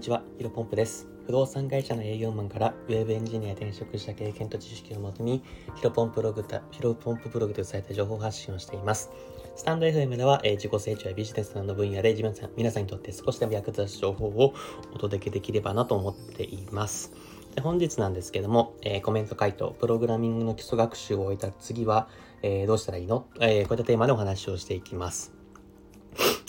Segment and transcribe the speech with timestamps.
[0.00, 1.06] にちは、ヒロポンプです。
[1.26, 5.42] 不動産会社の営業マンからウェブエンジニア転職した経験と知識をもとに、
[5.74, 9.10] ヒロポンプログヒロポンプブログというサイトで情報発信をしています。
[9.56, 14.54] スタンド FM では、えー自己成長やビジネスなどの分野で自分さん皆さんにとって少しでも役立つ情報を
[14.94, 17.12] お届けできればなと思っています。
[17.54, 22.08] で本日なんですけども、えーコメント回答、プログラミングの基礎学習を終えた次は、
[22.40, 25.39] えーどうしたらいいの、えこういったテーマでお話をしていきます。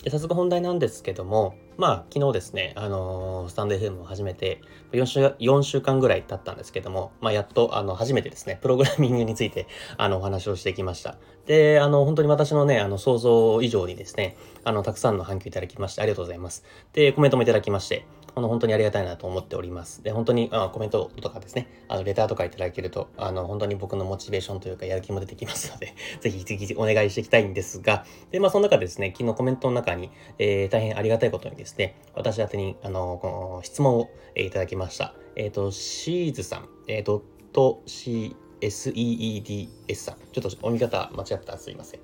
[0.03, 4.61] で早速本題なんですけども、まあ、昨日ですね、あのースタンド FM を始めて
[4.91, 11.17] 4週、4週間ぐらい経ったんですけども、まあ、やっと、あの、初めてですね、プログラミングについて、あの、お話をしてきました。
[11.45, 16.63] で、あの、本当に私のね、あの、想像以上にですね、あの、たくさんの反響いただきまして、ありがとうございます。
[16.93, 20.03] で、コメントもいただきまして、あの、本当にありがたいなと思っております。
[20.03, 35.13] で、本当に、あコメントとかですね、あの、レターとかいただけると、あの、本当に僕のモチベーションというか、やる気も出てきますので、 ぜひぜひお願いしていきたいんですが、で、まあ、その中でですね、昨日コメントの中に、えー大変ありがたいことにですね、私宛に、あの、この質問を、えいただきました。
[35.35, 37.21] えっ、と、シーズさん、えー、ドッ
[37.52, 41.99] ト CSEEDS さん、ちょっとお見方間違ったらすいません。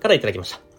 [0.00, 0.71] からいただきました。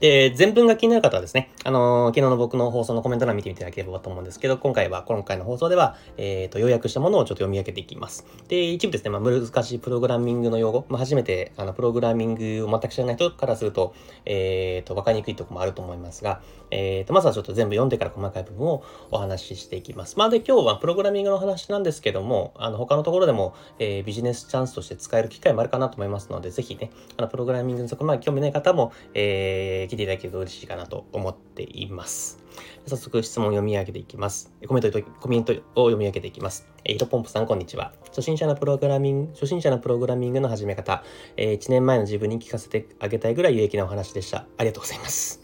[0.00, 8.26] で、全文が気になる方はですね、あのー昨日の僕の放送のコメント欄見ていただければと思うんですけど、今回は、今回の放送では、えっ、と、要約したものをちょっと読み上げていきます。
[8.48, 13.94] で、一部ですね、まあ、難しいプログラミングの用語、まあ、初めて、あの、プログラミングを全く知らない人からすると、
[14.26, 20.18] えっ、と、わかりにくいところもあると思いますが、えっ、と、まずはちょっと全部読んでから細かい部分をお話ししていきます。
[20.18, 32.38] まあ、で、今日はプログラミングの話なんですけども、あの、他のところでも、えビジネスチャンスとして使える機会もあるかなと思いますので、ぜひね、あの、プログラミングにそこまで興味ない方も、えーー、来ていただけると嬉しいかなと思っています。
[32.86, 34.52] 早速質問を読み上げていきます。
[34.66, 36.68] コメントと、コメントを読み上げていきます。
[36.84, 37.92] えー、イトポンプさん、こんにちは。
[38.06, 41.02] 初心者のプログラミング、初心者のプログラミングの始め方、
[41.36, 44.46] え1年前の自分に聞かせてあげたいぐらい有益なお話でした。
[44.58, 45.40] ありがとうございます。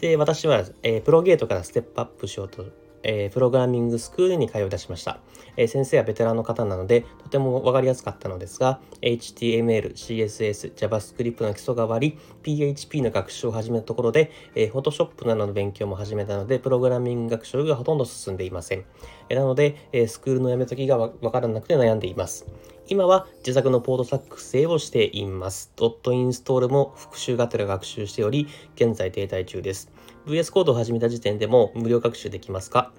[0.00, 2.66] で、私は、えープロゲートからステップアップしようと、
[3.04, 5.20] えープログラミングスクールに通い出しました。
[5.56, 18.84] えー先生はベテランの方なので、とてもわかりやすかったのですが、HTML、CSS、JavaScript の基礎が割り、PHP の学習を始めたところで、えー Photoshop などの勉強も始めたので、プログラミング学習がほとんど進んでいません。
[19.28, 22.46] えーなので、えースクールのやめ時がわからなくて悩んでいます。
[22.86, 25.72] 今は自作のポート作成をしています。
[25.74, 29.90] ドットインストールも復習がてら学習しており、現在停滞中です。
[30.26, 32.92] VS コードを始めた時点でも無料学習できますか？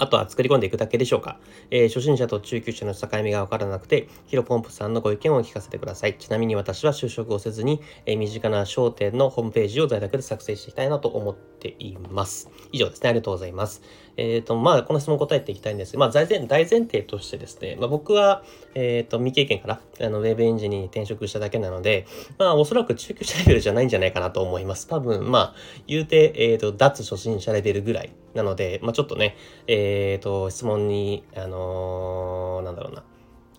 [0.00, 1.40] あとは作り込んでいくだけでしょうか、
[1.72, 6.16] えー初心者と中級者の境目がわからなくて、ヒロポンプさんのご意見を聞かせてください。
[6.16, 12.48] ちなみに私は就職をせずに、えー身近な商店のホームページを在宅で作成していきたいなと思っています。
[12.70, 13.08] 以上ですね。
[13.08, 13.82] ありがとうございます。
[14.18, 15.92] えっ、と、まあ、この質問答えていきたいんです。
[15.92, 18.42] が、まあ、大前大前提としてですね、まあ、僕は、
[18.74, 22.04] えっ、と、未経験から、あの、ウェブエンジンに転職しただけなので、
[22.36, 24.88] まあ、おそらく中級者レベルじゃないんじゃないかなと思います。
[24.88, 25.54] 多分、まあ、
[25.86, 29.36] 言うて、えっ、と、脱初心者レベルぐらいなので、まあ、ちょっとね、
[29.68, 33.04] えっ、と、質問に、あのなんだろうな、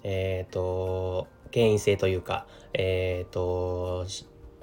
[0.03, 4.05] えっ、と、権威性というか、えっ、と、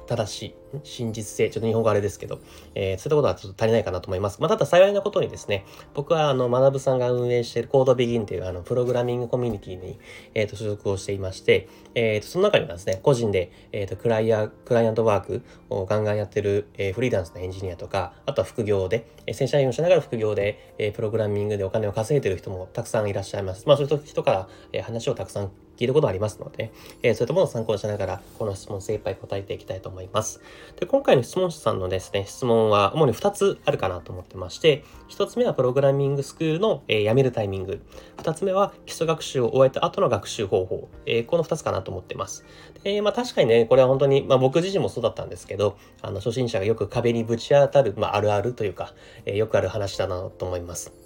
[0.06, 2.40] 正しい、真実性、ちょっと日本語あれですけど、
[2.74, 4.40] えーそういったことはちょっと足りないかなと思います。
[4.40, 9.98] まあ、ただ幸いなことにですね、僕はあの、学さんが運営しているコードビギンというあの、プログラミングコミュニティに、
[10.34, 23.66] えーと、所属をしていまして、えーと、その中にはですね、個人で、えーと、クライア、クライアントワークをガンガンやってる、えーフリーランスのエンジニアとか、あとは副業で、え正社員をしながら副業で、えープログラミングでお金を稼いでる人もたくさんいらっしゃいます。
[23.66, 26.72] まあ、そういう人から、えー話をたくさん聞いたことありますので、
[27.02, 30.40] えーそういったものを参考にしながら、この質問精一杯答えていきたいと思います。
[30.78, 37.80] で、今回の質問者さんのですね、質問は主に2つあるかなと思ってまして、1つ目はプログラミングスクールの、えー辞めるタイミング。
[38.18, 40.88] 2つ目は基礎学習を終えた後の学習方法。
[41.06, 42.44] えーこの2つかなと思ってます。
[42.82, 48.94] で、まあ確かにね、これは本当に、まあ僕自身もそうだったんですけど、あの、初心者がよく壁にぶち当たる、まああるあるというか、
[49.24, 51.05] えよくある話だなと思います。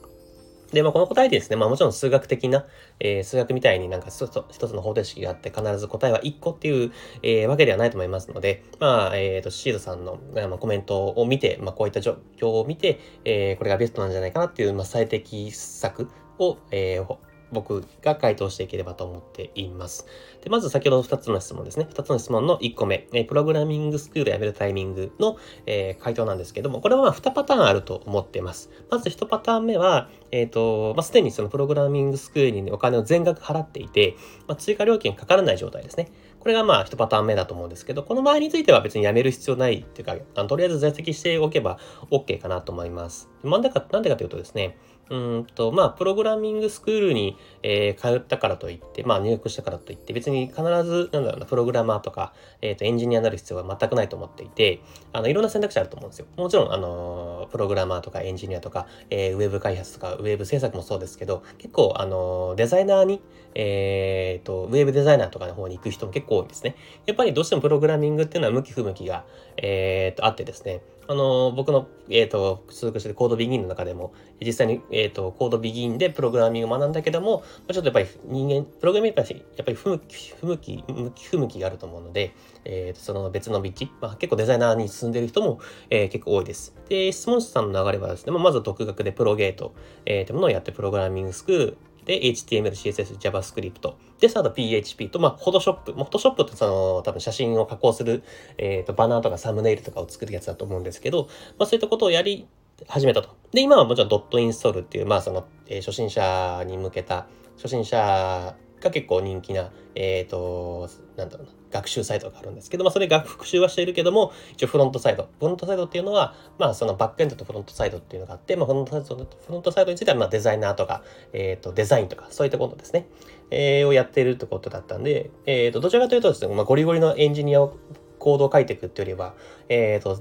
[0.72, 2.66] で、まあ、この答えでですね、まあもちろん数学的な、
[3.00, 6.92] えー数学みたいになんか一つ一つの方程式があって必ず答えは1個っていう、
[7.22, 16.08] えーわけではないと思いますので、まあ、えっ、と、シードさんのまあコメントを見て、まあこういった状況を見て、えーこれがベストなんじゃないかなっていう、まあ最適策
[16.38, 20.06] を、えー僕が回答していければと思っています。
[20.42, 21.88] で、まず先ほど2つの質問ですね。
[21.92, 25.36] 2つの質問の1個目、えプログラミングスクールを辞めるタイミングの、
[25.66, 28.70] えー回答なんですけども、これはま2パターンあると思っています。
[28.90, 36.10] まず1パターン目は、えっ、と、まあ、すでにそのプログラミングスクールにお金を全額払っていて、まあ、追加料金かからない状態ですね。
[36.40, 41.78] これがまあ1パターン目だと思うんですけど、この場合については別に辞める必要ないっていうか、あのとりあえず在籍しておけば
[42.10, 43.28] OK かなと思います。
[43.44, 44.78] なんでか、なんでかというとですね、
[45.10, 54.80] うんと、まあ、プログラミングスクールに、えー、通ったからといって、まあ、入学したからといって、別に必ず、なんだろうな、プログラマーとか、えっ、ー、と、エンジニアになる必要は全くないと思っていて、
[55.12, 56.26] あの、いろんな選択肢あると思うんですよ。
[56.36, 63.20] もちろん、あの、プログラマーとかエンジニアとか、えー、ウェブ開発とか、ウェブ制作もそうですけど、結構、あの、デザイナーに、
[63.56, 66.76] えっ、ー、と、ウェブデザイナーとかの方に行く人も結構多いんですね。
[67.06, 69.24] やっぱりどうしてもプログラミングっていうのは向き不向きが、
[69.56, 82.32] えっ、と、あってですね、あの、僕の、えっ、ー、と、通学してるコードビギンの中でも、実際に、えっ、ー、と、コードビギンでプログラミングを学んだけども、ちょっとやっぱり人間、プログラミングやっぱり不向き、不向き、向き不向きがあると思うので、
[82.64, 85.58] えっ、ー、と、その別の道、まあ、結構デザイナーに進んでる人も、
[85.90, 86.76] え、結構多いです。
[86.88, 89.74] で、質問者さんの流れはですね、まず独学でプロゲート、
[90.06, 93.94] えー、というものをやってプログラミングスクール、で、HTML、CSS、JavaScript。
[94.20, 95.94] で、あと、PHP と、まあ、Photoshop。
[95.94, 98.22] Photoshop ってその、多分写真を加工する、
[98.58, 102.46] えっ、ー、と、バナーとかサムネイルとかを作るやつだと思うんですけど、まあ、そういったことをやり
[102.86, 103.30] 始めたと。
[103.52, 107.26] で、今はもちろんドットインストールっていう、まあ、その、えー、初心者に向けた、
[107.56, 115.28] 初心者が結構人気な、えっ、ー、と、なんだろうな、学習サイトがあるんですけど、まあ、それが復習はしているけども、一応フロントサイド。
[115.38, 123.06] フロントサイドっていうのは、まあ、そのバックエンドとフロントサイドっていうのがあって、まあ、フロントサイド、フロントサイドについては、まあ、デザイナーとか、えっ、ー、と、デザインとか、そういったことですね。
[123.50, 127.76] えー、をやっているってことだったんで、えっ、ー、と、どちらかというとですね、まあ、ゴリゴリのエンジニアを、
[128.18, 129.34] コードを書いていくっていうよりは、
[129.68, 130.20] えっ、と、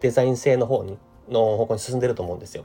[0.00, 0.98] デザイン性の方に、
[1.28, 2.64] の方向に進んでると思うんですよ。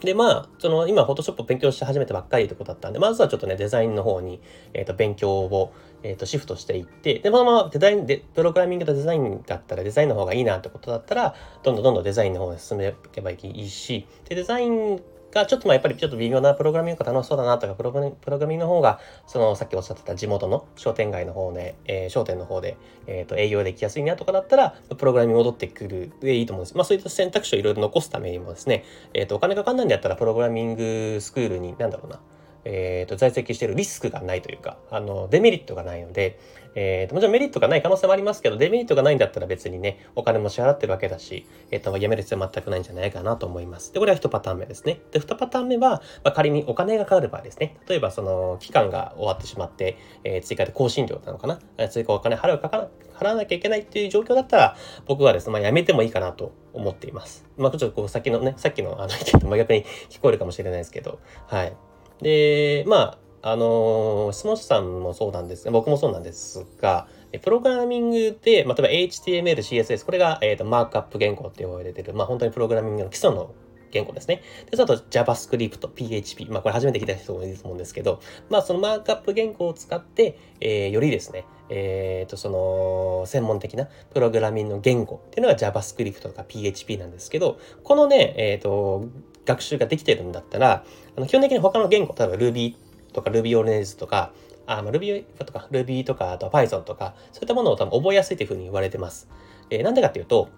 [0.00, 4.40] で、まあ、その、今、フォトショップを勉強し始めてばっかりってことだったんで、まずはちょっとね、デザインの方に、
[4.72, 26.76] えっ、ー、と、勉強を、えっ、ー、と、シフトしていって、で、このまま、デザインで、プログラミングとデザインだったら、デザインの方がいいなってことだったら、どんどんどんどんデザインの方に進めればいいし、で、デザインがちょっとまあやっぱりちょっと微妙なプログラミングが楽しそうだなとか、プログラミングの方が、そのさっきおっしゃってた地元の商店街の方で、えー、商店の方で、え、ー、と、営業できやすいなとかだったら、プログラミング戻ってくるでいいと思うんです。
[26.76, 28.84] まあそういった選択肢をいろいろ残すためにもですね、
[29.14, 32.20] え、ー、と、お金かかんないんだったら、プログラミングスクールに、なんだろうな、
[32.64, 36.38] えっ、と、在籍しているリスクがないというか、あの、デメリットがないので、
[36.74, 43.92] えー、と、もちろんメリットがない可能性もありますけど、デメリットがないんだったら別にね、お金も支払ってるわけだし、えっ、ー、と、やめる必要は全くないんじゃないかなと思います。
[43.92, 45.00] で、これは1パターン目ですね。
[45.10, 47.76] で、2パターン目は、まあ、仮にお金がかかる場合ですね。
[47.88, 51.88] 例えば、その、期間が終わってしまって、えー、追加で更新料なのかな？
[51.88, 57.46] 追加お金払うかか払わなきゃいけないっていう状況だったら、僕はですね、まあ、やめてもいいかなと思っています。
[57.58, 61.89] まあ、ちょっとこう、先のね、さっきのあの意見と真逆に聞こえるかもしれないですけど、はい。
[62.22, 67.08] で、まあ、あのー、質問者さんもそうなんですが、僕もそうなんですが、
[67.42, 73.54] プログラミングで、まあ、例えば HTML、CSS、これが、えーと、マークアップ言語って呼ばれてる、まあ、本当にプログラミングの基礎の
[73.90, 74.42] 言語ですね。
[74.70, 89.08] で、その後 JavaScript、PHP、まあこれ初めて聞いた人もいると思うんですけど、まあそのマークアップ言語を使って、えー、よりですね、えっ、ー、と、その、専門的なプログラミングの言語っていうのが JavaScript とか PHP なんですけど、このね、えっ、ー、と、
[89.50, 90.84] 学習ができてるんだったら、
[91.16, 92.74] あの基本的に他の言語、例えば Ruby
[93.12, 94.32] とか Ruby on Rails とか、
[94.66, 99.28] あ、まあ、Ruby とか Ruby とか、あと Python とか、そういったものを多分覚えやすいというふうに言われてます。
[99.70, 100.48] えー、なんでかっていうと、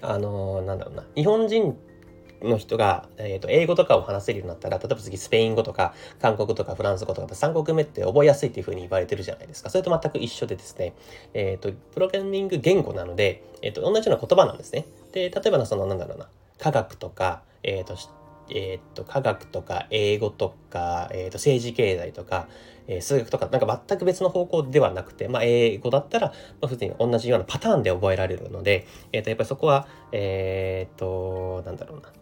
[0.00, 1.76] あのー、なんだろうな、日本人
[2.42, 9.70] の人が、えーと、英語とかを話せるようになったら、例えば次スペイン語とか韓国とかフランス語とか3国目って覚えやすいっていうふうに言われてるじゃないですか。
[9.70, 10.94] それと全く一緒でですね、
[11.32, 14.86] えっ、ー、と、プログラミング言語なので、えっ、ー、と、同じような言葉なんですね。
[15.12, 16.28] で、例えばその、なんだろうな、
[16.58, 17.96] 科学とか、えっ、ー、と、
[18.50, 22.48] えっ、と、科学とか英語とか、えっ、と、政治経済とか、
[22.86, 26.28] えー、数学とか、なんか全く別の方向ではなくて、まあ、英語だったら、
[26.60, 32.12] まあ、普通に同じようなパターンで覚えられるので、えっ、と、やっぱりそこは、えっ、と、なんだろうな。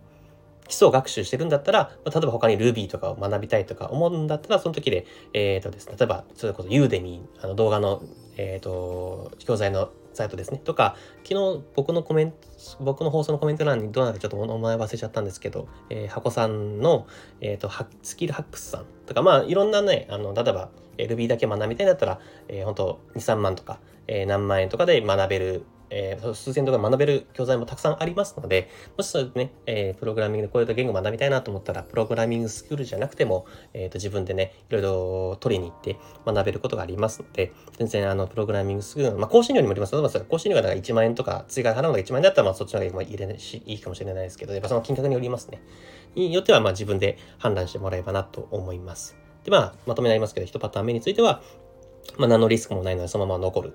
[0.68, 8.02] 基礎学習してるんだったら、まあ、例えば他に Ruby とかを学びたいとか思うんだったら、その時で、えっ、ー、とですね、例えば、それこそ Udemy、あの動画の、
[8.36, 10.58] えっ、ー、と、教材のサイトですね。
[10.58, 12.36] とか、昨日僕のコメント、
[12.80, 17.06] 僕の放送のコメント欄にどうなるかちょっとお前忘れちゃったんですけど、えー、箱さんの、
[17.40, 17.70] え、ー、と、
[18.02, 25.64] スキルハックスさんとか、まあ、いろんなね、あの、例えば、Ruby だけ学びたいんだったら、えー、本当2、3万とか、えー、何万円とかで学べる
[25.94, 45.60] えー、数千とか学べる教材もたくさんありますので、もしそうね、えー、プログラミングでこういった言語学びたいなと思ったら、プログラミングスクールじゃなくても、えっ、ー、と、自分でね、いろいろ取りに行って学べることがありますので、全然、あの、プログラミングスクール、まあ、更新料にもあります例えば、更新料が1万円とか、追加払うのが1万円だったら、まあ、そっちの方が入れしいいかもしれないですけど、やっぱその金額によりますね。
[46.14, 49.16] によっては、まあ、自分で判断してもらえばなと思います。
[49.44, 51.42] で、まあ、まとめになりますけど、1パターン目については、
[52.18, 53.72] まあ、何のリスクもないので、そのまま残る。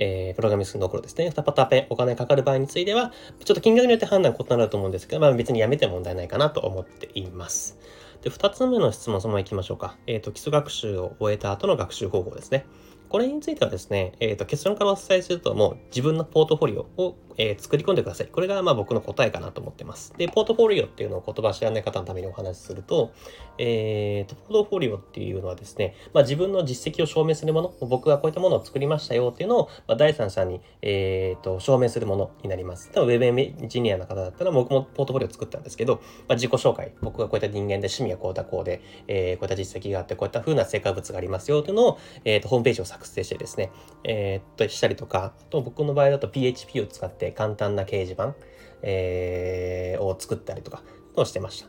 [0.00, 3.12] えー、プログラミングの頃ですね、2パターン目、お金かかる場合については、
[3.44, 7.78] ちょっと金額によって判断異なると思うんですけど、まあ別にやめて問題ないかなと思っています。
[8.22, 9.96] で、2つ目の質問、そのまま行きましょうか。
[10.06, 12.66] えっ、ー、と、基礎学習を終えた後の学習方法ですね。
[13.10, 18.26] これについてはですね、えっ、ー、と、結論からお伝えすると、もう自分のポートフォリオを、えー、作り込んでください。
[18.26, 20.12] これがまあ僕の答えかなと思ってます。
[20.18, 23.12] で、ポートフォリオっていうのを言葉知らない方のためにお話しすると、
[23.56, 32.90] えーと、ポートフォリオっていうのはですね、まあ、自分の実績を証明するもの、僕がこういったものを作りましたよっていうのを、まあ、第三者に、えーと、証明するものになります。
[32.92, 35.96] 多分ウェブエンジニアの方だったら僕もポートフォリオ作ったんですけど、
[36.28, 43.72] まあ、自己紹介、僕がこういった人間で趣味はこうだこうで、えー、こういった実績があって、こういった風な成果物がありますよっていうのを、えーと、ホームページを作成してですね、
[44.04, 48.34] えー、としたりとか、あと僕の場合だと PHP を使って簡単な掲示板、
[48.82, 50.82] えー、を作ったりとか
[51.16, 51.68] をしてました。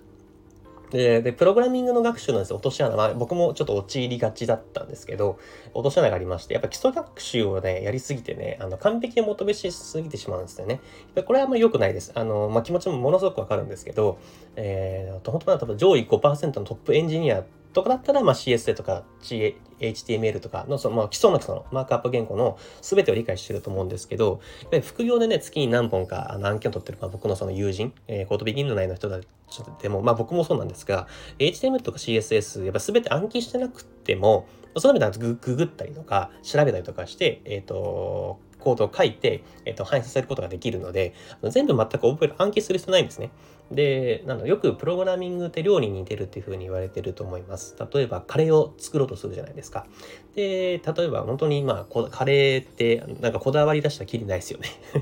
[0.91, 5.39] で、で、プログラミングの学習のですね、落とし穴、まあ僕もちょっと陥りがちだったんですけど、
[5.73, 10.81] 落とし穴がありまして、やっぱ基礎学習をね、やりすぎてね、あの、完璧を求めしすぎてしまうんですよね。
[11.25, 12.11] これはあんまり良くないです。
[12.13, 14.19] あの、まあ気持ちもものすごくわかるんですけど、
[14.57, 24.41] えー、本当は多分上位5%のトップエンジニアとかだったら、まあ、CSS とか HTML とかのその、まあ、基礎の基礎のマークアップ言語の全てを理解してると思うんですけど、
[24.83, 29.27] 副業でね、月に何本かあの案件を取ってる、まあ、僕のその友人、えー、コードビギンの内の人たち
[29.81, 31.07] でも、まあ僕もそうなんですが、
[31.39, 34.47] HTML とか CSS、やっぱ全て暗記してなくても、
[34.77, 41.13] そのためにググったりとか、調べたりとかして、えっ、ー、と、コードを書いて、えっ、ー、と、反映させることができるので、
[41.49, 43.31] 全部全く覚える、暗記する必要ないんですね。
[43.71, 47.75] で、なのよくプログラミングって料理に似てるっていうふうに言われてると思います。
[47.93, 49.85] 例えばカレーを作ろうとするじゃないですか。
[50.35, 54.69] で、例えば本当にまあ、カレーってなんかこだわり出したらきりないですよね。
[54.93, 55.01] 例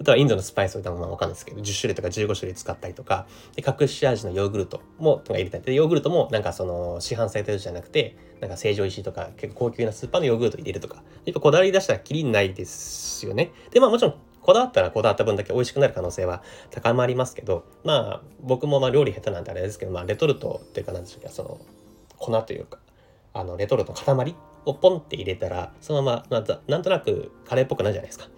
[0.00, 5.64] えばインドのスパイスをまあわかんないですけど、10種類とか15種類使ったりとか、で隠し味のヨーグルトもとか入れたり。
[5.64, 11.02] で、ヨーグルトもなんかその市販されたやつじゃなくて、なんか成城石井とか結構高級なスーパーのヨーグルト入れるとか。
[11.24, 13.52] やっぱこだわり出したらきりないですよね。
[13.70, 14.14] で、まあもちろん
[14.46, 21.58] こだわったらこだわった分だけ美味しくなる可能性は高まりますけど、まあ、僕もまあ料理下手なんであれですけど、まあ、レトルトっていうかなんでしょうか、その、
[22.16, 22.78] 粉というか、
[23.34, 28.28] あの、レトルトの塊をポンって入れたら、そのまま、なんとなくカレーっぽくなるじゃないですか。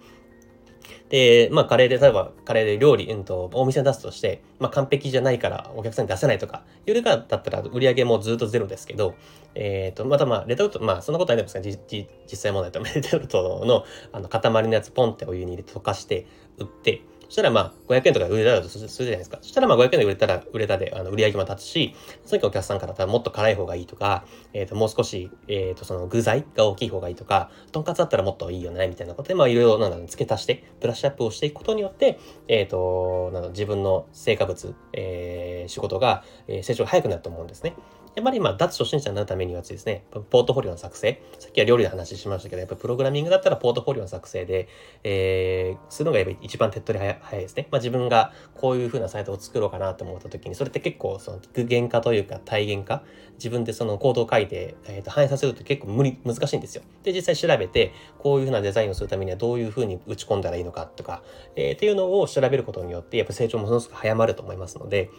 [1.09, 9.15] で、まあ、カレーで、例えば、カレーで料理、うんと、お店に出すとして、まあ、完璧じゃないからお客さんに出せないとか、よりかだったら売り上げもずっとゼロですけど、
[9.55, 19.37] えっ、ー、と、またまあ、レトルト、まあ、そんなことはないんですが、実際問題と、 レトルトの、あの、塊のやつポンってお湯に入れて溶かして売って、そしたらまあ500円とか売れたらとするじゃないですか。
[19.41, 21.95] そしたらまあ500円で売れたら売れたであの売り上げも立つし、
[22.25, 37.75] その時お客さんからたらもっと辛い方がいいとか、えっ、ー、ともう少し、えっ、ー、とその具材が大きい方がいいとか、とんかつだったらもっといいよね、みたいなことで、まあいろいろな付け足して、プラッシュアップをしていくことによって、えっ、ー、と、なん自分の成果物、えー、仕事が、え成長が早くなると思うんですね。
[38.15, 41.21] やっぱりまあ、脱初心者になるためにはですね、ポートフォリオの作成。
[41.39, 44.67] さっきは料理の話しましたけど、やっぱプログラミングだったらポートフォリオの作成で、
[45.03, 47.67] えー、するのがやっぱ一番手っ取り早いですね。
[47.71, 53.03] まあ自分がこういう風なサイトを作ろうかなと思った時に、それって結構その具現化というか体現化、
[53.35, 56.83] 自分でそのコードを書いて、えー、と反映させると結構無理、難しいんですよ。
[57.03, 61.23] で、実際調べて、こういう風なデザインをするためにはどういう風に打ち込んだらいいのかとか、
[61.55, 65.09] えー、っていうのを調べることによって、やっぱ成長もすごく早まると思いますので、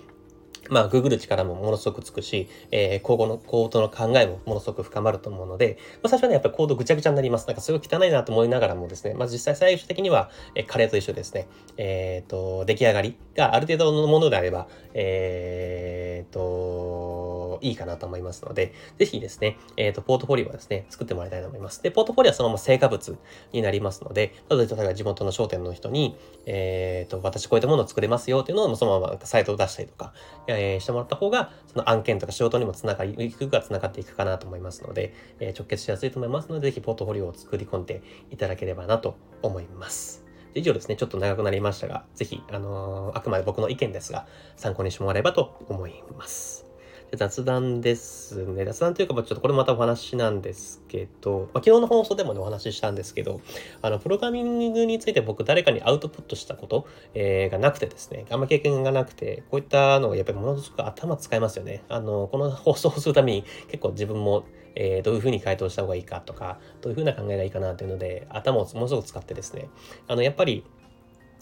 [0.71, 7.47] まあ、ググる力もものすごくつくし、えー、今後のコードの考えもものすごく深まると思うので、まあ、最初はね、やっぱりコードぐちゃぐちゃになります。
[7.47, 21.83] なんかすごい汚いなと思いながらもですね、まあ、実際最終的には、えー、カレーと一緒ですね、えっ、ー、と、出来上がりがある程度のものであれば、えっ、ー、と、いいかなと思いますので、ぜひですね、えっ、と、ポートフォリオはですね、作ってもらいたいと思います。
[21.83, 23.19] で、ポートフォリオはそのまま成果物
[23.53, 30.13] になりますので、例えば地元の商店の人に、えっ、と、私こういったものを作れますよっていうのをそのままサイトを出したりとか、
[30.61, 40.25] えしてもらった方が、その案件とか仕事にもつながり、いくがつながっていくかなと思いますので、えー、直結しやすいと思いますので、ぜひポートフォリオを作り込んでいただければなと思います。
[40.55, 44.27] 以上ですね、ちょっと長くなりましたが、ぜひ、あのー、あくまで僕の意見ですが、
[44.57, 46.70] 参考にしてもらえればと思います。
[47.17, 48.65] 雑談ですね。
[48.65, 53.41] 雑談というか、ちょっとこれまたお話なんですけど、まあ、昨日の放送でもね、お話ししたんですけど、
[53.83, 61.83] あの、プログラミングについて僕誰かにアウトプットしたこと、えー、がなくてですね、あんま経験がなくて、こういったのがやっぱりものすごく頭使いますよね。
[61.89, 64.45] あの、この放送をするために結構自分も、
[64.77, 69.69] えー、どういうふうに回答した方がいいかとか、どういうふうな考えがいいかなっていうので、頭をものすごく使ってですね、
[70.07, 70.65] あの、やっぱり、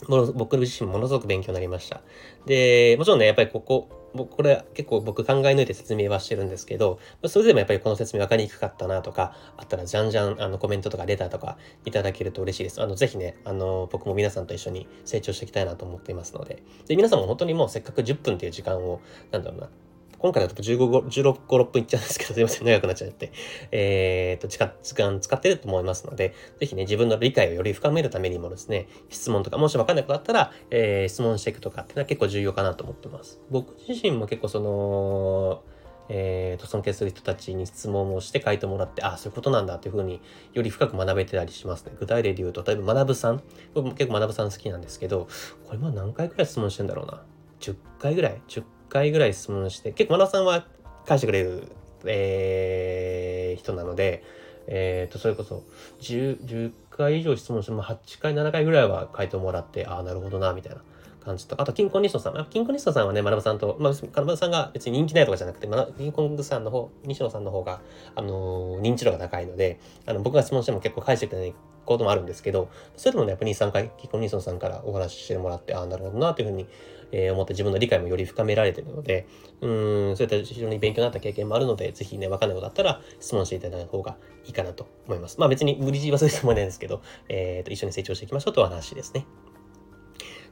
[0.06, 2.02] 僕自身ものすごく勉強になりました。
[2.46, 12.82] で、もちろんね、やっぱりここ、僕これ結構僕考え抜いて説明はしてるんですけど、それでもやっぱりこの説明分かりにくかったなとか、あったらじゃんじゃんあのコメントとかレターとかいただけると嬉しいです。
[12.82, 19.00] あの、ぜひね、あの、僕も皆さんと一緒に成長していきたいなと思っていますので、で、皆さんも本当にもうせっかく10分っていう時間を、
[19.30, 19.68] なんだろうな、
[20.18, 23.30] 今回だと15、16、6分いっちゃうんですけど、 すいません、長くなっちゃって。
[23.70, 33.40] えっ、と、時間使ってると思いますので、ぜひね、自分の理解をより深めるためにもですね、質問とか、もしわかんないことあったら、えー、質問していくとかっていうのは結構重要かなと思ってます。
[33.50, 35.62] 僕自身も結構その、
[36.08, 40.20] えー、と尊敬する人たちに質問をして回答もらって、ああ、そういうことなんだっていうふうに
[40.54, 41.92] より深く学べてたりしますね。
[41.98, 43.42] 具体例で言うと、例えば学さん、
[43.74, 45.28] 僕も結構学さん好きなんですけど、
[45.66, 47.22] これま何回くらい質問してんだろうな。
[47.60, 50.64] 10回ぐらい ?10 回ぐらい質問して、結構学さんは
[51.06, 51.64] 返してくれる、
[52.04, 54.22] えー、人なので、
[54.66, 55.64] えっ、ー、と、それこそ
[56.00, 60.82] 10、10回以上質問しても8回、7回ぐらいは回答もらって、ああ、なるほどな、みたいな。
[61.28, 62.46] 感じと、あと、キンコンニストさん。
[62.50, 67.80] キンコンニストさんはね、学さんと、まあ、学さんが別に人気ないとかじゃなくて、ま、キンコンさんの方、西野さんの方が、
[68.14, 71.54] あのー、認知度が高いので、あの、僕が質問しても結構返してくれない
[71.84, 76.66] こともあるんですけど、それでもね、やっぱり2、3回、キンコンニストさんからお話ししてもらって、ああ、なるほどな、というふうに、
[77.12, 79.26] えー、思って自分の理解もより深められてるので、
[79.60, 79.66] う
[80.12, 85.38] ん、そういった非常に勉強になった経験もあるので、ぜひね、わかんないことだったら質問していただいた方がいいかなと思います。
[85.38, 89.26] まあ別に無理強いはするつもりないんですけど、えっ、ー、と、一緒に成長していきましょうという話ですね。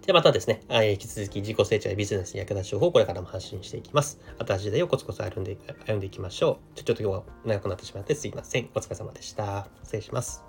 [0.07, 4.21] で、またですね、引き続き自己成長やビジネスに役立つ情報をこれからも発信していきます。
[4.39, 6.77] 新しい時代をコツコツ歩んで歩んでいきましょう。
[6.77, 8.71] ちょっと今日は長くなってしまってすいません。
[8.75, 9.69] お疲れ様でした。
[9.83, 10.45] 失礼します。